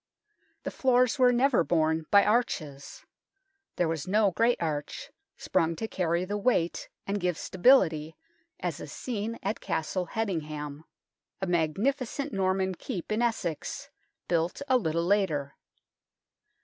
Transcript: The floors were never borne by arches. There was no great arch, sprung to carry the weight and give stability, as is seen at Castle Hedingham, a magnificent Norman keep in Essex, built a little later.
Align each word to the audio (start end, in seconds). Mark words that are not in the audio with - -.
The 0.63 0.71
floors 0.71 1.19
were 1.19 1.31
never 1.31 1.63
borne 1.63 2.07
by 2.09 2.25
arches. 2.25 3.05
There 3.75 3.87
was 3.87 4.07
no 4.07 4.31
great 4.31 4.57
arch, 4.59 5.11
sprung 5.37 5.75
to 5.75 5.87
carry 5.87 6.25
the 6.25 6.39
weight 6.39 6.89
and 7.05 7.19
give 7.19 7.37
stability, 7.37 8.15
as 8.59 8.79
is 8.79 8.91
seen 8.91 9.37
at 9.43 9.59
Castle 9.59 10.07
Hedingham, 10.07 10.85
a 11.39 11.45
magnificent 11.45 12.33
Norman 12.33 12.73
keep 12.73 13.11
in 13.11 13.21
Essex, 13.21 13.91
built 14.27 14.63
a 14.67 14.75
little 14.75 15.05
later. 15.05 15.53